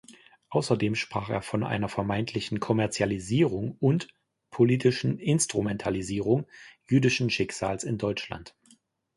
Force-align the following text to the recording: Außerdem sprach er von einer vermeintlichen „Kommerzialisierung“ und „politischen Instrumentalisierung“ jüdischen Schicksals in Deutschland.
Außerdem 0.49 0.95
sprach 0.95 1.29
er 1.29 1.43
von 1.43 1.63
einer 1.63 1.87
vermeintlichen 1.87 2.59
„Kommerzialisierung“ 2.59 3.77
und 3.79 4.07
„politischen 4.49 5.19
Instrumentalisierung“ 5.19 6.47
jüdischen 6.89 7.29
Schicksals 7.29 7.83
in 7.83 7.99
Deutschland. 7.99 8.55